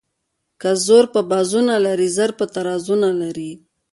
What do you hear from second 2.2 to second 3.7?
په ترازو نه لري.